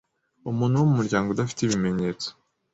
[0.49, 2.29] Umuntu wo mu muryango udafite ibimenyetso